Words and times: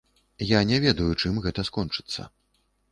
Я 0.51 0.61
не 0.71 0.79
ведаю, 0.85 1.11
чым 1.25 1.39
гэта 1.45 1.69
скончыцца. 1.71 2.31